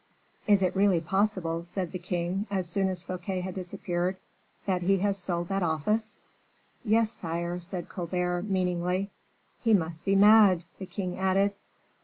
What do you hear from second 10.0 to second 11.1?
be mad," the